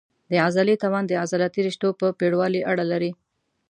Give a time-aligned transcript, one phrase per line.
[0.31, 3.11] د عضلې توان د عضلاتي رشتو په پېړوالي اړه لري.